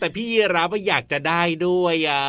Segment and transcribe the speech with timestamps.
[0.00, 2.24] แต่พี่ยีราฟอยากจะได้ด้วยอะ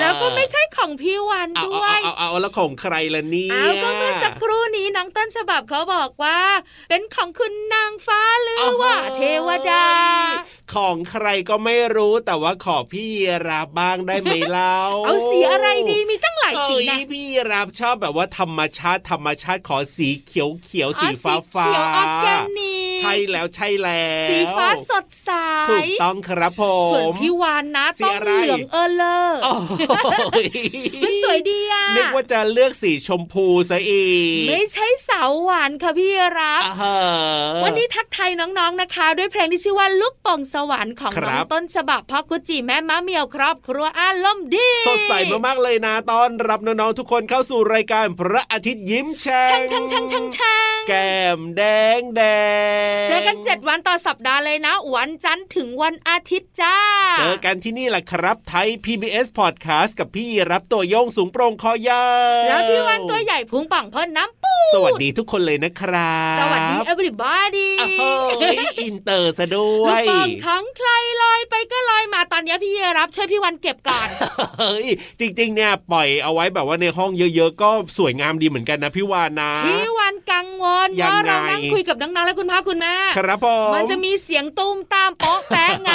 [0.00, 6.40] แล้วก็ไม่ใช่ของพี่วันด้วยเอาเอาแล้วของใครล่ะนี่เอาก็เมื่อสักครู่นี้น้องต้นฉบับเขาบอกว่า
[6.88, 9.86] เป็นของคุณนางฟ้าหรือว่าเทวดา
[10.74, 13.08] ของใครก็ไม่รู้แต่ว่าขอพี่
[13.46, 14.76] ราบบ้างได้ไหมเล่า
[15.06, 21.68] เอาสีอะไรดีมีตั้งหลายสีนะพี่ราบชอบแบบว่าธรรมชาติธรรมชาติขอสีเขียวเขียวสีฟ้าฟ้า
[23.00, 25.30] ใช่แล้วใช่แล้ว สีฟ้าสดใส
[25.68, 29.40] ถูกต้องครับผมสวนอพี่วานนะต้องเหลืองเออเลอร์
[31.04, 34.08] มันสวยดีอะนึกว่าจะเลือกสีชมพูซะอี
[34.42, 36.62] กไม่ใช่สาวหวานค่ะพี่รับ
[37.64, 45.12] วันนี้ทักไทยน้องๆนะคะ ด้วยเพลงที่ชื่อว่าลูกป่องสวรรค์ของน้องต้นฉบับพ่อกุจิแม่มะเมียวครอบ ครัวอารมณ์ดีสดใส
[45.46, 51.62] มากๆเลยนะตอนรับน้องๆทุกคนเข้าสู่รายการพระอาทิตย์ยิ้มแช่งแช่งแช่งแช่งแช่ง แก้มแด
[51.98, 52.22] งแด
[53.04, 56.76] งเจอกันเจ็ดวันต่อสัปดาห์เลยนะ วันจันทร์ถึงวันอาทิตย์จ้า
[57.18, 62.04] เจอกันที่นี่แหละครับไทย PBS Podcast กับพี่รับตัวโยงสูงโปร่งคอยา
[62.44, 67.70] วแล้วพี่วันตัวใหญ่พุงปังพ่นน้ำปูสวัสดีทุกคนเลยนะครับ สวัสดี everybody
[68.82, 70.90] อินเตอร์ซะด้วยลูกปังทั้งใคร
[71.22, 74.08] ลอยไปก็ลอยมาตอนนี้พี่รับช่วยพี่วันเก็บก่อน
[74.58, 74.86] เฮ้ย
[75.20, 85.92] จริงๆเนี่ยปล่อยเอาไว้แบบว่าในห้องเยอะ ๆ ก็สวยงามดีเหมือนกันนะพี่วานนะพี่วันกังวลยังว่าไงเรานั่งคุยกับน้องๆและคุณพ่อคุณแม่ครับผมมันจะมีเสียงตุ้มตามโป๊ะแป๊ะไง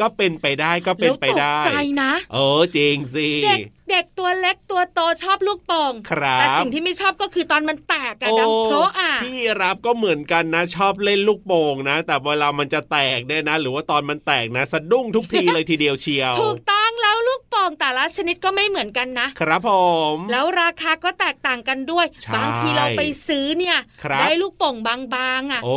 [0.00, 1.72] ก็เป็นไปได้ก็เป็นไปได้แล้วตกใจ
[2.02, 2.44] นะโอ้
[2.76, 3.60] จริงสิเด็ก
[3.90, 19.70] เด็กตัวเล็กตัวโตชอบลูกโป่งครับแต่สิ่งที่ไม่ชอบก็คือตอนมันแตกอะโอ้ดังโพะอะพี่รับก็เหมือนกันนะชอบเล่นลูกโป่งนะ แต่เวลามันจะแตกเนี่ยนะ หรือว่าตอนมันแตกนะ สะดุ้งทุกทีเลยทีเดียวเชียว ถูกต้อง แล้วลูกโป่งแต่ละชนิดก็ไม่เหมือนกันนะ ครับผ
[20.14, 24.96] ม แล้วราคาก็แตกต่างกันด้วยใช่บางทีเราไปซื้อเนี่ยครับได้ลูกโป่งบา
[25.38, 25.76] งๆอะโอ้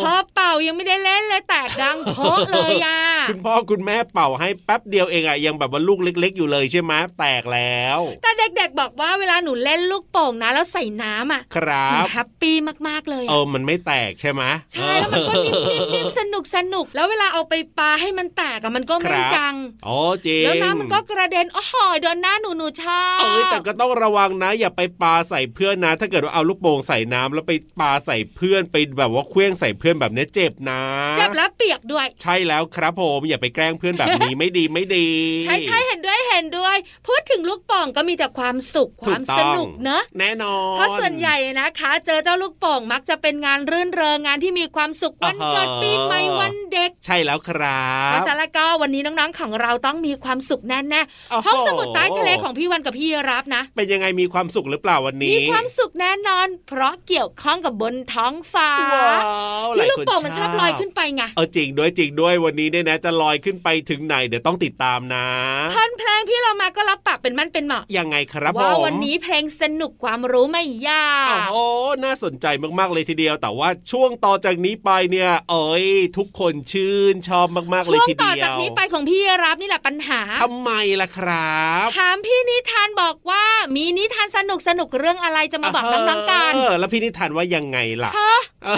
[0.00, 3.00] พอเป่ายังไม่ได้เล่นเลยแตกดังโพะเลยอะ
[3.30, 12.56] คุณพ่อคุณแม่เป่าให้แป๊บเดียวเองอะยังแบบว่าลูกเล็ก ๆ อยู่เลยใช่ไหมแตกแล้ว แต่เด็กๆบอกว่าเวลาหนูเล่นลูกโป่งนะ แล้วใส่น้ำอะ ครัหนูบแฮปปี้
[12.88, 14.42] มากๆเลยเออะอมันไม่แตกใช่ไหม
[14.72, 19.56] ใช่แล้วมันก็นิ่มๆๆสนุกสนุกแล้วเวลาเอาไปปาให้มันแตกอะมันก็ไม่ดัง
[19.86, 30.80] อ๋อจริงแล้วน้ำมันก็กระเด็นโอ้โหโดนหน้าหนูหนูชอบเอ้ยแต่ก็ต้องระวังนะ อย่าไปปาใส่เพื่อนนะ ถ้าเกิดว่าเอาลูกโป่งใส่น้ำแล้วไปปาใส่เพื่อนไปแบบว่าเคลื่องใส่เพื่อนแบบนี้เจ็บนะ
[31.16, 35.08] เจ็บแล้วเปียกด้วย ใช่แล้วครับผมอย่าไปแกล้งเพื่อนแบบนี้ไม่ดีไม่ดี
[35.42, 36.76] ใช่ใช่เห็นด้วยเห็นด้วย
[37.06, 51.00] พูดถึงลูกโป่องก็มีแต่ความสุขคถูวามต้สองนุกเนอะแน่นอนเพราะส่วนใหญ่นะคะ เจอเจ้าลูกโป่งมักจะเป็นงานรื่นเริงงานที่มีความสุขวันเกิดปีใหม่วันเด็ก ใช่แล้วครัเพบราะฉะนั้นก็วันนี้น้องๆของเราต้องมีความสุขแน่
[51.30, 59.18] โอ้โหๆห้องสมุดใต้ทะเลของพี่วันกับพี่รับนะ เป็นยังไงมีความสุขหรือเปล่าวันนี้ มีความสุขแน่นอน เพราะเกี่ยวข้องกับบนท้องฟ้าว้า
[59.66, 65.26] วที่หายลูกคนโป่งมันชอบลอยขึ้นไปไงเออจริงด้วยจริงด้วยวันนี้เนี่ยนะ จะลอยขึ้นไปถึงไหนเดี๋ยวต้องติดตามนะ
[65.74, 71.56] พันเพลงพี่เรามาก็รับปากเป็นมั่นเป็นเหมาะยังไงครับผมว่าวันนี้เพลงสนุกความรู้ไม่ยาโอ้กโห
[72.04, 72.46] น่าสนใจ
[72.78, 83.44] มากๆเลยทีเดียว แต่ว่าช่วงต่อจากนี้ไปเนี่ย เอ้ยทุกคนชื่นชอบมากๆเลยช่วงทีต่เดียวอจากนี้ไปของพี่รับนี่แหละปัญหาทำไมล่ะครับถามพี่นิทานบอกว่า
[83.76, 88.68] มีนิทานสนุกสนุกเรื่องอะไรจะมาบอกน้องๆกันเออแล้วพี่นิทานว่ายังไงล่ะเชอะเอ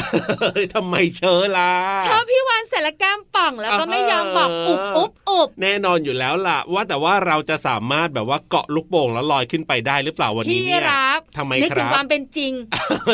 [0.58, 1.72] อทำไมเชอล่ะ
[2.02, 12.52] เชอะพี่วันเสร็จแล้วแก้มป่องแล้วก็ไม่ยอมบอกอุบอุบอุบแน่นอนอยู่แล้วล่ะ ว่าแต่ว่าเราจะสามารถแบบว่าเกาะลูกโป่งแล้วลอยขึ้นไปได้หรือเปล่าวันนี้พี่เนี่ยรับทำไมนึกคถึรังบความเป็นจริง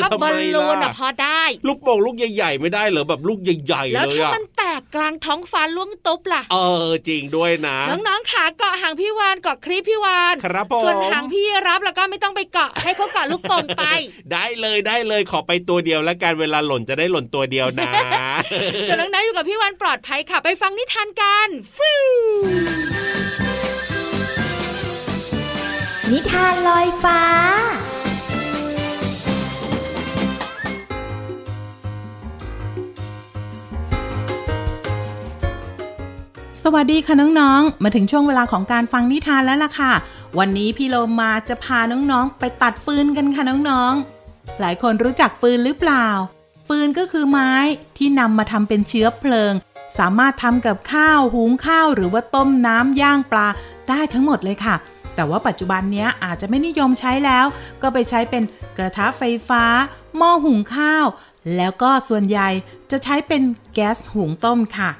[0.02, 6.56] ถ้าทำไมบอลลูนล่ะอะพอได้ ลูกโป่งลูกใหญ่ ๆ ไม่ได้เหรอแบบลูกใหญ่ๆแล้วเลยถ้าอะมันแตกกลางท้องฟ้าล่วงตุ๊บล่ะ เอ
[6.88, 13.82] อจริงด้วยนะ น้องๆขาเกาะหางพี่วานเกาะคลิปพี่วานครับผมส่วนหางพี่รับแล้วก็ไม่ต้องไปเกาะให้เขาเกาะลูกโป่งไป
[14.32, 17.92] ได้เลยได้เลยขอไปตัวเดียวแล้วกันเวลาหล่นจะได้หล่นตัวเดียวนะ
[18.88, 21.48] ส่วนน้องๆอยู่กับพี่วานปลอดภัยค่ะไปฟังนิทานกัน
[26.12, 27.20] นิทานลอยฟ้า
[36.68, 39.92] สวัสดีค่ะน้องๆ มาถึงช่วงเวลาของการฟังนิทานแล้วล่ะค่ะ
[40.38, 46.08] วันนี้พี่โลมาจะพาน้องๆ ไปตัดฟืนกันค่ะน้องๆ หลายคนรู้จักฟืนหรือเปล่า
[46.68, 47.52] ฟืนก็คือไม้
[47.96, 49.52] ที่นำมาทำเป็นเชื้อเพลิง
[49.98, 53.48] สามารถทำกับข้าวหุงข้าวหรือว่าต้มน้ำย่างปลา
[53.88, 54.74] ได้ทั้งหมดเลยค่ะ
[55.14, 57.46] แต่ว่าปัจจุบันนี้อาจจะไม่นิยมใช้แล้ว
[57.82, 58.42] ก็ไปใช้เป็น
[58.76, 59.64] กระทะไฟฟ้า
[60.16, 61.06] หม้อหุงข้าว
[61.56, 62.48] แล้วก็ส่วนใหญ่
[62.90, 63.42] จะใช้เป็น
[63.74, 64.90] แก๊สหุงต้มค่ะ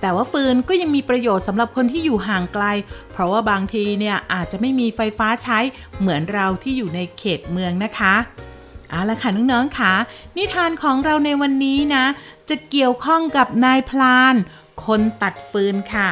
[0.00, 2.64] แต่ว่าฟืนก็ยังมีประโยชน์สำหรับคนที่อยู่ห่างไกล
[3.12, 5.58] เพราะว่าบางทีเนี่ยอาจจะไม่มีไฟฟ้าใช้
[6.00, 8.14] เหมือนเราที่อยู่ในเขตเมืองนะคะ
[8.90, 9.92] เอาละค่ะน้องๆค่ะ
[10.36, 12.04] นิทานของเราในวันนี้นะ
[12.48, 14.34] จะเกี่ยวข้องกับนายพลาน
[14.84, 16.08] คนตัดฟืนค่ะ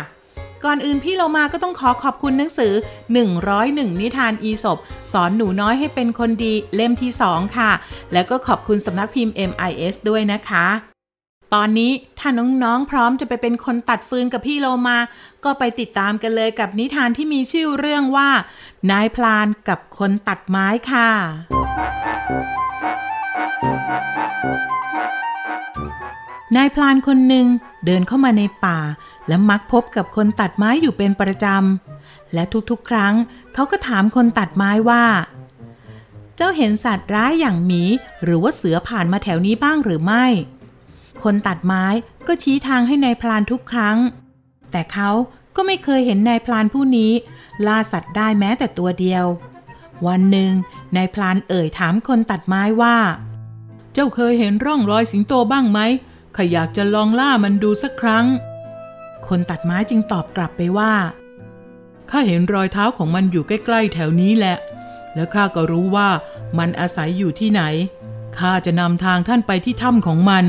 [0.65, 2.73] ก่อนอื่นพี่เรามาก็ต้องขอขอบคุณหนังสือ
[3.37, 4.79] 101 นิทานอีสบ
[5.13, 7.71] สอนหนูน้อยให้เป็นคนดีเล่มที่ 2 ค่ะ
[8.13, 10.67] แล้วก็ขอบคุณสำนักพิมพ์ MIS ด้วยนะคะ
[11.55, 14.99] ตอนนี้ถ้าน้องๆพร้อมจะไปเป็นคนตัดฟืนกับพี่โลมา
[15.45, 18.29] ก็ไปติดตามกันเลยกับนิทานที่มีชื่อเรื่องว่า
[18.91, 21.11] นายพลานกับคนตัดไม้ค่ะ
[26.57, 27.47] นายพลานคนหนึ่ง
[27.87, 28.79] เดินเข้ามาในป่า
[29.29, 33.15] และมักพบกับคนตัดไม้อยู่เป็นประจำ และทุกๆ ครั้ง
[33.55, 35.05] เขาก็ถามคนตัดไม้ว่า
[36.37, 37.83] เจ้าเห็นสัตว์ร้ายอย่างหมี
[38.25, 40.27] หรือว่าเสือผ่านมาแถวนี้บ้างหรือไม่
[41.25, 41.85] คนตัดไม้
[42.27, 43.99] ก็ชี้ทางให้นายพลานทุกครั้ง
[44.71, 45.11] แต่เขา
[45.57, 47.13] ก็ไม่เคยเห็นนายพลานผู้นี้
[47.67, 49.25] ล่าสัตว์ได้แม้แต่ตัวเดียว
[50.07, 50.53] วันหนึ่ง
[50.97, 52.97] นายพลานเอ่ยถามคนตัดไม้ว่า
[53.93, 55.81] เจ้าเคยเห็นร่องรอยสิงโตบ้างไหม
[56.37, 58.27] ข้าอยากจะลองล่ามันดูสักครั้ง
[59.29, 60.93] คนตัดไม้จึงตอบกลับไปว่า
[62.11, 64.57] ข้าเห็นรอยเท้าของมันอยู่ใกล้ๆแถวนี้แหละ
[65.15, 66.09] แล้วข้าก็รู้ว่า
[66.59, 67.63] มันอาศัยอยู่ที่ไหน
[68.39, 70.45] ข้าจะนำทางท่านไปที่ถ้ำของมัน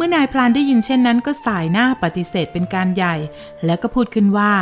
[0.00, 3.14] เมื่อนายพลานได้ยินเช่นนั้นก็สายหน้าปฏิเสธเป็นการใหญ่
[3.64, 4.52] แล้วก็พูดขึ้นว่า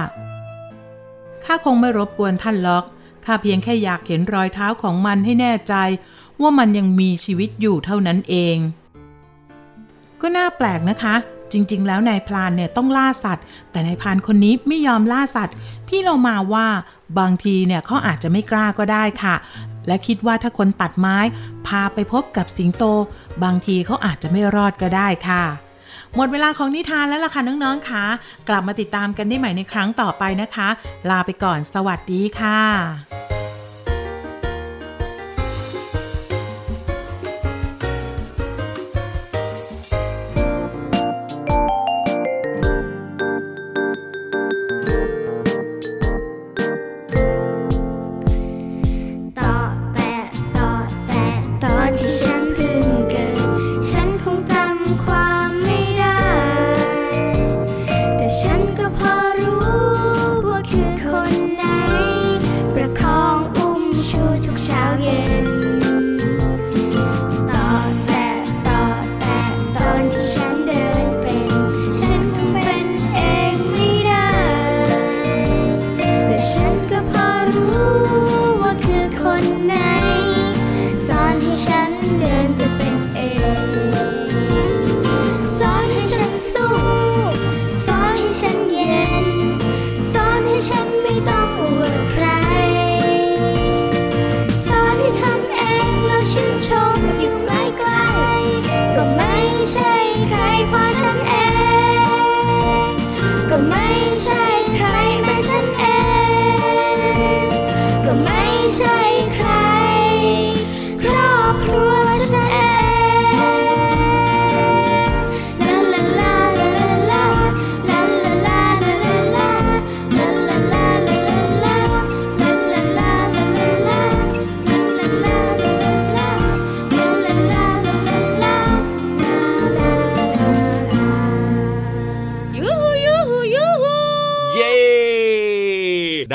[1.45, 2.85] ข้าคงไม่รบกวนท่านล็อก
[3.25, 5.75] ข้าเพียงแค่อยากเห็นรอยเท้าของมันให้แน่ใจ
[6.41, 8.57] ว่ามันยังมีชีวิตอยู่เท่านั้นเอง
[10.21, 11.15] ก็น่าแปลกนะคะ
[11.53, 15.55] จริง ๆ แล้วนายพลานเนี่ยต้องล่าสัตว์ แต่นายพลานคนนี้ไม่ยอมล่าสัตว์
[15.89, 16.67] พี่เรามาว่า
[17.19, 19.35] บางทีเนี่ยเขาอาจจะไม่กล้าก็ได้ค่ะ
[19.89, 21.19] และคิดว่าถ้าคนตัดไม้
[21.67, 22.85] พาไปพบกับสิงโต
[23.45, 25.45] บางทีเขาอาจจะไม่รอดก็ได้ค่ะ
[26.17, 28.05] หมดเวลาของนิทานแล้วล่ะค่ะน้องๆค่ะ
[28.49, 30.69] กลับมาติดตามกันได้ใหม่ในครั้งต่อไปนะคะ
[31.11, 33.18] ลาไปก่อนสวัสดีค่ะ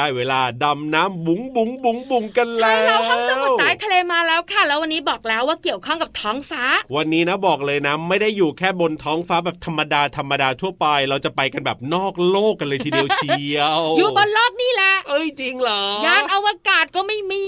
[0.03, 6.63] ได้เวลาดำน้ำบุ๋งบุ๋งบุ๋งบุ๋งกันแล้ใช่วแล้วห้องสมุดใต้ทะเลมาแล้วค่ะ แล้ววันนี้บอกแล้วว่าเกี่ยวข้องกับท้องฟ้า
[6.95, 17.43] วันนี้นะบอกเลยนะไม่ได้อยู่แค่บนท้องฟ้าแบบธรรมดาธรรมดาทั่วไป เราจะไปกันแบบนอกโลกกันเลยทีเดียวเชียวอยู่บนโลกนี่แหละเอ้ยจริงเหรอยานอวกาศก็ไม่มี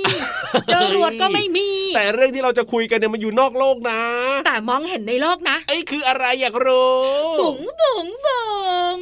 [0.68, 4.02] เจอรวดก็ไม่มี แต่เรื่องที่เราจะคุยกันเนี่ยมันอยู่นอกโลกนะ
[4.46, 6.96] แต่มองเห็นในโลกนะไอ้คืออะไรอยากรู้
[7.40, 8.46] บุ๋งบุ๋งบุ๋
[8.94, 8.96] ง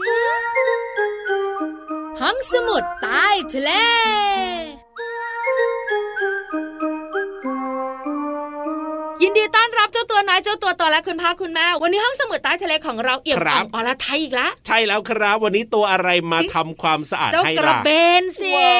[2.22, 3.72] ห้องสมุดใต้ทะเล
[9.22, 17.89] ยินดีต้อนรับเจ้าตัวน้อยเจ้าตัวโตและคุณพ่อคุณแม่วันนี้ห้องสมุดใต้ทะเลของเราเอี่ยมอ่องอรไทยอีกแล้วใช่แล้วครับ วันนี้ตัวอะไรมาทำความสะอาดเจ้าให้กระล่ะเบ
[18.22, 18.72] นสิว้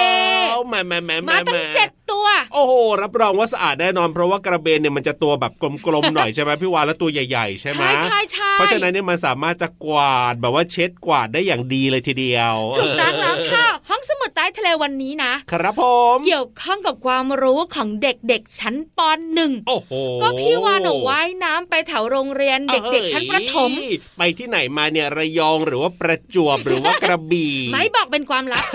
[0.54, 1.90] าวแหม่แหม่แหม่แหมาตั้งแหเจ็ด
[2.24, 5.52] ตัว โอ้โหรับรองว่าสะอาดแน่นอน เพราะว่ากระเบนเนี่ยมันจะตัวแบบ
[5.86, 15.84] กลมๆหน่อยใช่ไหมพี่วานแล้วตัวใหญ่ๆใช่ไหมใช่ใช่ใช่เพราะฉะนั้นเนี่ยมันสามารถจะกวาดแบบว่าเช็ดกวาดได้อย่างดีเลยทีเดียวถูกต้องแล้วค่ะห้องสมุดใต้ทะเลวันนี้นะ ครับผ
[16.16, 19.00] มเกี่ยวข้องกับความรู้ของเด็กๆชั้นป
[19.34, 28.66] หนึ่งโอ้โหก็พี่วานเอาว่ายน้ำไปแถวโรงเรียนเด็กๆชั้นประถมเอ้ยไปที่ไหนมาเนี่ยระยองหรือว่าประจวบหรือว่ากระบี่ไม่บอกเป็นความลับ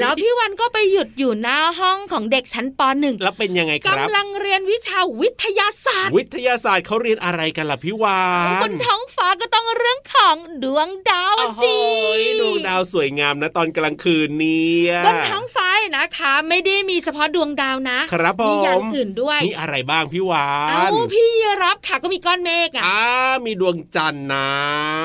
[0.00, 21.28] แล้วพี่วันก็ไปหยุดอยู่หน้าห้องของเด็กชั้นปหนึ่งแล้วเป็นยังไงครับกำลังเรียนวิชาวิทยาศาสตร์ วิทยาศาสตร์เขาเรียนอะไรกันล่ะพี่วานบนท้องฟ้าก็ต้องเรื่องของดวงดาวอะโอ้โหสิดวงดาวสวยงามนะตอนกลางคืนนี้บนท้องฟ้านะคะ ไม่ได้มีเฉพาะดวงดาวนะ ครับผมมีอย่างอื่นด้วยมีอะไรบ้างพี่วานเอ้าพี่
[21.62, 23.02] รับค่ะก็มีก้อนเมฆอะอ่า
[23.46, 24.48] มีดวงจันทร์นะ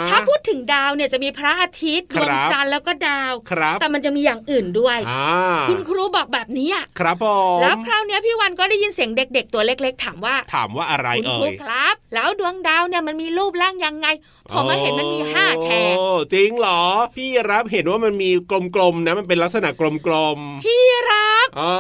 [0.10, 5.30] ถ้าพูดถึงดาวเนี่ยจะมีพระอาทิตย์คดรับวงจันทร์แล้วก็ดาวครับแต่มันจะมีอย่างอื่นด้วยอ่า
[5.70, 14.08] คุณครูบอกแบบนี้อะครับผมแล้วคราวเนี้ยพี่วันก็ได้ยินเสียงเด็ก ๆ ตัวเล็ก ๆ ถามว่า ถามว่าอะไรคุณเอ่ครูยครับ แล้วดวงดาวเนี่ยมันมีรูปร่างยังไง
[14.52, 16.82] ผมมาเห็นมันมีห้าแฉกโอ้จริงเหรอ
[17.16, 18.30] พี่รับเห็นว่ามันมี
[18.76, 21.72] กลมๆนะมันเป็นลักษณะกลมๆพี่รับอ๋อ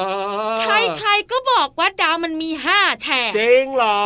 [0.63, 4.01] ใครๆก็บอกว่าดาวมันมีห้าแฉกจริงเหรอ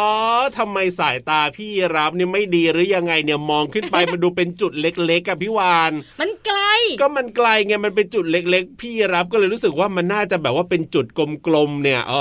[0.57, 6.59] ทำไมสายตาพี่รับเนี่ยไม่ดีหรือยังไงเนี่ยมองขึ้นไปมันดูเป็นจุดเล็กๆกับพี่วานมันไกล
[7.01, 12.13] ก็มันไกลไงมันเป็นจุดเล็ก ๆ พี่รับก็เลยรู้สึกว่ามันน่าจะแบบว่าเป็นจุดกลมๆเนี่ยเอ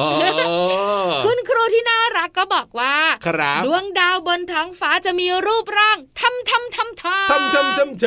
[1.08, 8.06] อคุณครูที่น่ารักก็บอกว่าครับดวงดาวบนท้องฟ้าจะมีรูปร่างทำทำทำทำทำทำทำท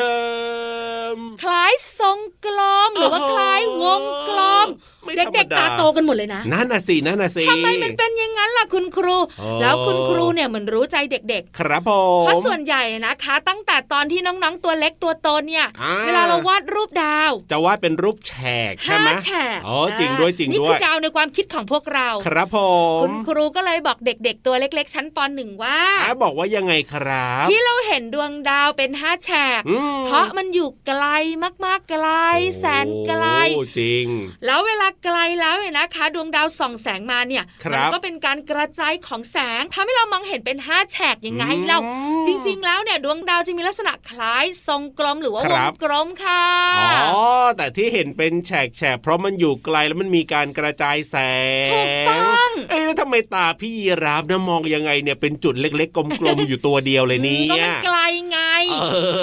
[1.44, 4.68] คล้ายทรงกลมหรือว่าโอ้โหคล้ายวงกลม
[5.08, 18.34] ไม่ธรรมเด็กๆดาตาโตกันหมดเลยนะนั่นน่ะสินั่นน่ะสิทำไมมันเป็นอย่างนั้นล่ะคุณครูอ๋อแล้วคุณครูเนี่ยเหมือนรู้ใจเด็กครับผๆมเพราะส่วนใหญ่นะคะ ตั้งแต่ตอนที่น้องๆตัวเล็กตัวโตเนี่ยอ่าเวลาเราวาดรูปดาว จะวาดเป็นรูปแฉ
[18.72, 22.58] กใช่ไหมห้าแฉกอ๋อจริงด้วยจริงนี่ด้คืวยอดาวในความคิดของพวกเรา ครับผ
[23.04, 31.06] คุมณครูก็เลยบอกเด็ก ๆ ตัวเล็ก ๆ ชั้นปหนึ่งว่าอะบอกว่ายังไงครับ ที่เราเห็นดวงดาวเป็นห้าแฉกอืมเพราะมันอยู่ไกล
[31.66, 32.08] มากๆไกล
[32.60, 34.06] แสนไกลโอ้จริง
[34.46, 41.80] แล้วเวลาไกลแล้วเนี่ยนะคะ ดวงดาวส่องแสงมาเนี่ยครับมัก็เป็นการกระจายของแสงทำให้เรามองเห็นเป็นห้าแฉกยังไงอืมเล่า
[42.28, 46.46] จริง ๆ แล้วเนี่ยดวงดาวจะมีลักษณะคล้ายทรงกลมหรือว่าควรังบกลมค่ะ
[47.14, 47.24] อ๋อ
[47.58, 51.16] แต่ที่เห็นเป็นแฉกแฉกเพราะมันอยู่ไกลแล้วมันมีการกระจายแส
[51.68, 57.98] งถูกต้องเอ้ยแล้วทำไมตาพี่ยีราฟนะมองยังไงเนี่ยเป็นจุดเล็ก ๆ กลมๆอยู่ตัวเดียวเลยเนี่ก็ยมันไกล
[58.30, 58.57] ไงเออ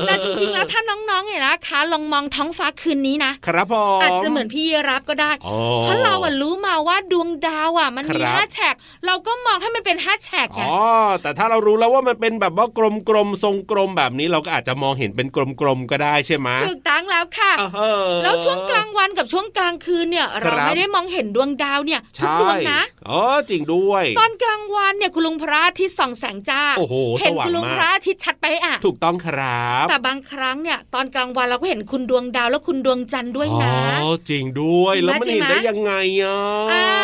[0.06, 8.74] แต่จริงๆแล้วถ้าน้องๆเนี่ยนะคะลองมองท้องฟ้าคืนนี้นะครับผมอาจจะเหมือนพี่รับก็ได้อ๋อเพราะเราอะรู้มาว่าดวงดาวอะมันมีครับห้าแฉก
[9.06, 10.76] เราก็มองให้มันเป็นห้าแฉกไงอ๋อ
[11.22, 12.66] แต่ถ้าเรารู้แล้วว่ามันเป็นแบบว่า
[13.08, 15.28] กลมๆทรงกลมแบบนี้เราก็อาจจะมองเห็นเป็น
[15.60, 36.38] กลมๆก็ได้ใช่ไหมถูกตั้งแล้วค่ะเออแล้วช่วงกลางวันกับช่วงกลางคืนเนี่ยครัเราบไม่ได้มองเห็นดวงดาวเนี่ยทุกใช่ดวงนะอ๋อจริงด้วย ตอนกลางวันเนี่ยคุณลุงพระอาทิตย์ส่องแสงจ้าโอ้โหเห็นสว่างคุณลุงมากพระอาทิตย์ชัดไปะอะถูกต้องครับ แต่บางครั้งเนี่ยตอนกลางวันเราก็เห็นคุณดวงดาวแล้วคุณดวงจันทร์ด้วยนะ อ๋อจริงด้วยจริงไหมแล้วมันเห็นจริงไหมได้ยังไงอะ
[36.72, 36.86] อ้า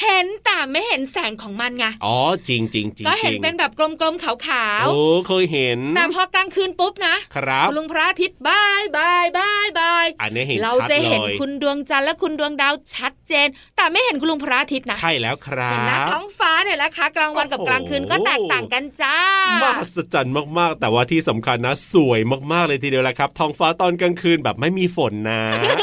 [0.00, 2.16] เห็นแต่ไม่เห็นแสงของมันไงอ๋อ
[2.48, 4.96] จริงจริงจริงก็เห็นเป็นแบบกลมๆขาวโอ้
[5.28, 19.18] เคยเห็นๆแต่พอกลางคืนปุ๊บนะครับคุณลุงพระอาทิตย์บายบายบายบายอันนี้เห็นเราชัดจะเลเห็นยคุณดวงจันทร์และคุณดวงดาวชัดเจน แต่ไม่เห็นคุณลุงพระอาทิตย์นะใช่แล้วครัเห็นไหมบท้องฟ้าเนี่ยนะคะกลางวันกับโอ้โหกลางคืนก็แตกต่างกันจ้า
[19.62, 22.20] มหัศจรรย์มากๆ แต่ว่าที่สำคัญนะสวย
[22.52, 25.40] มากๆเลยทีเดียวแหละครับท้องฟ้าตอนกลางคืนแบบไม่มีฝนนะ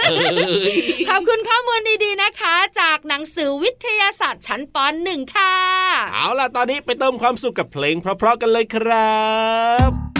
[0.10, 0.26] เอ้
[0.72, 0.76] ย
[1.10, 5.56] ขอบคุณข้อมูลดีๆนะคะ จากหนังสือวิทยาศาสตร์ชั้นปหนึ่งค่ะ
[6.14, 9.20] เอาล่ะ ตอนนี้ไปเติมความสุขกับเพลงเพราะๆกันเลยครั
[9.90, 10.11] บ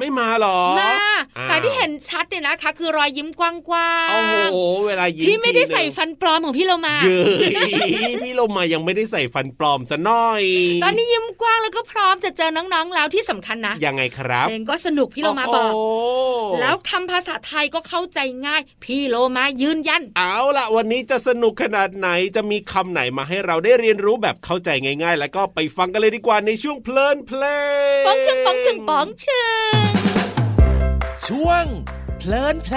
[0.00, 0.94] ไม่มาเหรอมา
[1.38, 3.54] อ้าวแต่ที่เห็นชัดเนี่ยนะคะ คือรอยยิ้มกว้าง
[4.10, 4.20] โอ้
[4.52, 7.22] โหเวลายิ้มๆที่ไม่ได้ทีนึงใส่ฟันปลอมของพี่โลมาเย้
[8.10, 10.42] ยพี่โลมายังไม่ได้ใส่ฟันปลอมซะหน่อย
[10.82, 15.78] ตอนนี้ยิ้มกว้างแล้วก็พร้อมจะเจอน้องๆแล้วที่สำคัญนะยังไงครับเพลงก็สนุกพี่โลมาบอกโโห
[16.60, 27.42] แล้วคำภาษาไทยก็เข้าใจง่าย พี่โลมายืนยัน เอาล่ะวันนี้จะสนุกขนาดไหนจะมีคำไหนมาให้เราได้เรียนรู้แบบเข้าใจง่าย ๆ แล้วก็ไปฟังกันเลยดีกว่าในช่วงเพลินเพล
[28.00, 29.42] งป๋องชึงป๋องชึงป๋องชึ
[29.84, 29.85] ง
[31.28, 31.64] ช่วง
[32.18, 32.76] เพลินเพล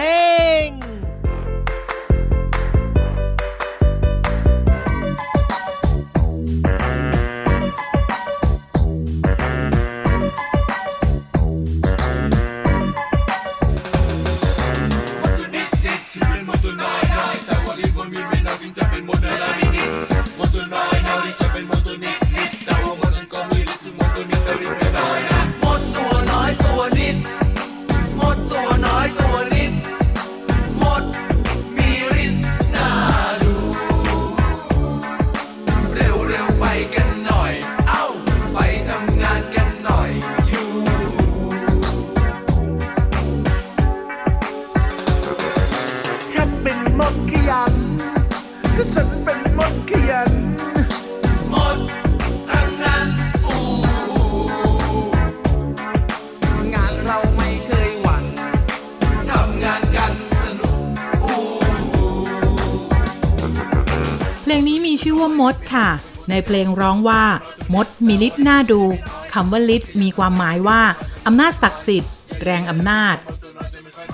[0.66, 0.68] ง
[66.30, 67.24] ในเพลงร้องว่า
[67.74, 68.82] มดมีฤทธิ์น่าดู
[69.34, 70.82] คำว่าฤทธิ์มีความหมายว่า
[71.26, 72.12] อำนาจศักดิ์สิทธิ์
[72.44, 73.16] แรงอำนาจ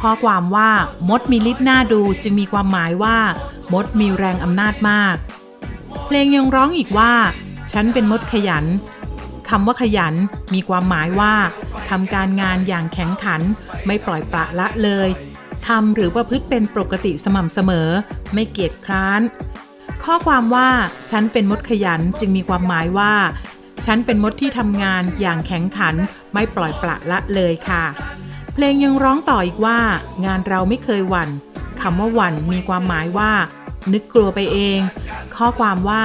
[0.01, 0.69] ข้อความว่า
[1.09, 3.17] มดมีฤทธิ์น่าดูจึงมีความหมายว่า
[3.73, 5.15] มดมีแรงอำนาจมาก
[6.05, 7.13] เพลงยังร้องอีกว่า
[7.71, 8.65] ฉันเป็นมดขยัน
[9.49, 10.15] คำว่าขยัน
[10.53, 11.33] มีความหมายว่า
[11.89, 13.41] ทำการงานอย่างแข็งขัน
[13.85, 15.09] ไม่ปล่อยปละละเลย
[15.67, 17.89] ทำหรือประพฤติเป็นปกติสม่ำเสมอ
[18.33, 19.21] ไม่เกียจคร้าน
[20.05, 20.69] ข้อความว่า
[21.11, 23.13] ฉันเป็นมดขยันจึงมีความหมายว่า
[23.85, 25.95] ฉันเป็นมดที่ทำงานอย่างแข็งขัน
[26.33, 27.83] ไม่ปล่อยปละละเลยค่ะ
[28.53, 29.79] เพลงยังร้องต่ออีกว่า
[30.25, 31.29] งานเราไม่เคยหวั่น
[31.81, 33.31] คำว่าหวั่นมีความหมายว่า
[33.93, 34.79] นึกกลัวไปเอง
[35.35, 36.03] ข้อความว่า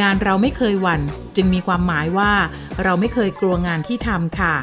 [0.00, 1.00] งานเราไม่เคยหวั่น
[1.36, 2.32] จึงมีความหมายว่า
[2.82, 4.54] เราไม่เคยกลัวงานที่ทำค่ะ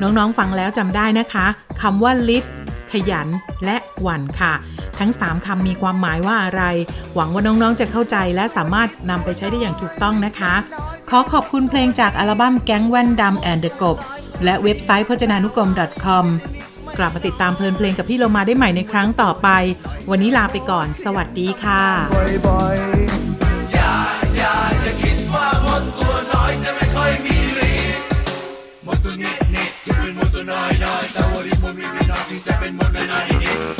[0.00, 1.46] น้องๆฟังแล้วจำได้นะคะ
[1.82, 2.44] คำว่าลิศ
[2.92, 3.28] ขยัน
[3.64, 4.54] และหวั่นค่ะ
[5.00, 6.62] ทั้ง 3คำมีความหมายว่าอะไร
[7.14, 10.54] หวังว่าน้องๆจะเข้าใจและสามารถนำไปใช้ได้อย่างถูกต้องนะคะ
[11.10, 13.96] ขอขอบคุณเพลงจากอัลบั้มแก๊งแว่นดำแอนเดอะกบ
[14.44, 15.70] และเว็บไซต์พจนานุกรม
[16.04, 16.26] .com
[16.98, 19.48] กลับมาติดตามเพลินเพลงกับพี่โลมาได้ใหม่ในครั้งต่อไป
[20.10, 21.82] วันนี้ลาไปก่อน สวัสดีค่ะ
[22.46, 23.94] บ่อยๆอย่า
[24.36, 27.36] อย่าอย่าคิดว่ามดตัวน้อยจะไม่ค่อยมี
[27.70, 28.04] ฤทธิ์
[28.86, 33.79] มดตัวนี้นี่จะเป็นมดตัวน้อยน้อยแต่ว่าริมมีไม่น้อยจึงจะเป็นมดน้อยนิดน้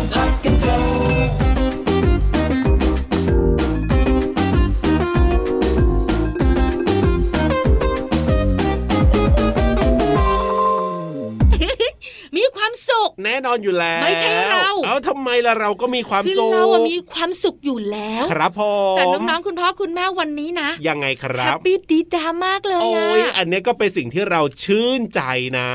[13.51, 18.61] อนอยู่แล้วไม่ใช่เราเอาทำไมล่ะเราก็มีความคือสุขเราอะมีความสุขอยู่แล้ว ครับผ
[18.93, 25.21] มแต่น้องๆคุณพ่อคุณแม่วันนี้นะ ยังไงคแฮรับปปี้ดีดามากเลยโอ้อะยอันเนี้ยก็เป็นสิ่งที่เราชื่นใจ
[25.57, 25.69] นะ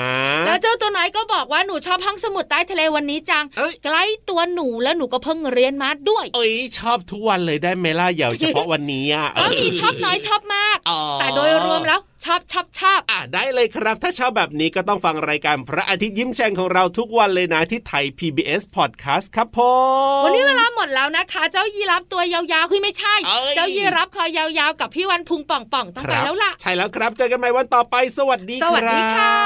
[0.47, 19.61] แล้วเจ้าตัวน้อยก็บอกว่าหนูชอบห้องสมุดใต้ทะเลวันนี้จังเอ้ยใกล้ตัวหนูแล้วหนูก็เพิ่งเรียนมาด้วย เอ้ยชอบทุกวันเลยได้ไหมล่ะอย่าเฉพาะวันนี้อะก็มีชอบน้อยชอบมากอ๋อแต่โดยรวมแล้ว ชอบชอบชอบอะได้เลยครับ ถ้าชอบแบบนี้ก็ต้องฟังรายการพระอาทิตย์ยิ้มแฉ่งของเราทุกวันเลยนะที่ไทย PBS Podcast ครับผ
[20.21, 29.37] มวันนี้เวลาหมดแล้วนะคะ เจ้ายีรับตัวยาวๆคือไม่ใช่เอ้ยเจ้ายีรับคอยาวๆ กับพี่วันพุงป่องป่องๆต้องคไปรับแล้วล่ะ ใช่แล้วครับ เจอกันใหม่วันต่อไป สวัสดีสวัสดีรับค่ะ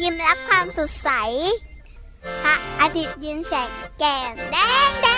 [0.00, 1.10] ยิ้มรับความสดใส
[2.42, 3.68] พระอาทิตย์ยิ้มแฉก
[3.98, 4.56] แก้มแด
[4.88, 5.08] งแด